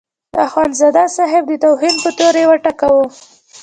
د 0.33 0.35
اخندزاده 0.47 1.03
صاحب 1.17 1.43
د 1.49 1.53
توهین 1.63 1.95
په 2.03 2.09
تور 2.17 2.33
یې 2.41 2.45
وټکاوه. 2.49 3.05